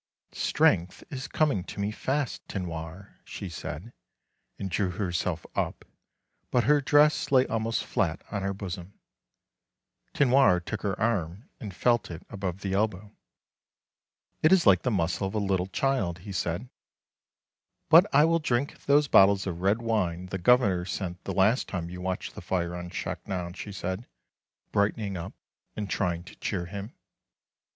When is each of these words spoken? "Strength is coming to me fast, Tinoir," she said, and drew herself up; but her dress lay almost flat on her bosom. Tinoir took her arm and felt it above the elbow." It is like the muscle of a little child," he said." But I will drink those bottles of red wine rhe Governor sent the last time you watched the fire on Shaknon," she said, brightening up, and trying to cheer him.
"Strength 0.51 1.03
is 1.11 1.27
coming 1.27 1.63
to 1.65 1.79
me 1.79 1.91
fast, 1.91 2.41
Tinoir," 2.47 3.17
she 3.23 3.49
said, 3.49 3.93
and 4.57 4.67
drew 4.71 4.89
herself 4.89 5.45
up; 5.53 5.85
but 6.49 6.63
her 6.63 6.81
dress 6.81 7.31
lay 7.31 7.45
almost 7.45 7.83
flat 7.85 8.23
on 8.31 8.41
her 8.41 8.51
bosom. 8.51 8.93
Tinoir 10.15 10.59
took 10.59 10.81
her 10.81 10.99
arm 10.99 11.51
and 11.59 11.71
felt 11.71 12.09
it 12.09 12.25
above 12.31 12.61
the 12.61 12.73
elbow." 12.73 13.11
It 14.41 14.51
is 14.51 14.65
like 14.65 14.81
the 14.81 14.89
muscle 14.89 15.27
of 15.27 15.35
a 15.35 15.37
little 15.37 15.67
child," 15.67 16.17
he 16.25 16.31
said." 16.31 16.67
But 17.91 18.07
I 18.11 18.25
will 18.25 18.39
drink 18.39 18.83
those 18.87 19.07
bottles 19.07 19.45
of 19.45 19.61
red 19.61 19.83
wine 19.83 20.25
rhe 20.31 20.41
Governor 20.41 20.83
sent 20.83 21.23
the 21.25 21.31
last 21.31 21.67
time 21.67 21.91
you 21.91 22.01
watched 22.01 22.33
the 22.33 22.41
fire 22.41 22.75
on 22.75 22.89
Shaknon," 22.89 23.53
she 23.55 23.71
said, 23.71 24.07
brightening 24.71 25.15
up, 25.15 25.33
and 25.75 25.87
trying 25.87 26.23
to 26.23 26.35
cheer 26.37 26.65
him. 26.65 26.95